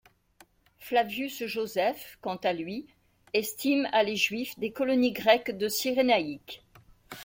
Flavius 0.79 1.45
Josèphe, 1.45 2.17
quant 2.21 2.37
à 2.43 2.53
lui, 2.53 2.87
estime 3.35 3.87
à 3.91 4.01
les 4.01 4.15
Juifs 4.15 4.57
des 4.57 4.71
colonies 4.71 5.11
grecques 5.11 5.55
de 5.55 5.69
Cyrénaique. 5.69 6.63